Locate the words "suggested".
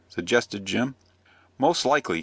0.09-0.65